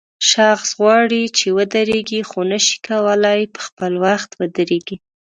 شخص 0.31 0.69
غواړي 0.79 1.23
چې 1.37 1.47
ودرېږي 1.57 2.21
خو 2.29 2.39
نشي 2.51 2.77
کولای 2.87 3.41
په 3.53 3.59
خپل 3.67 3.91
وخت 4.05 4.29
ودرېږي. 4.41 4.97